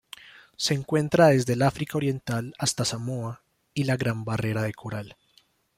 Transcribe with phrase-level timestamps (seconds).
[0.57, 3.43] Se encuentra desde el África Oriental hasta Samoa
[3.75, 5.15] y la Gran Barrera de Coral.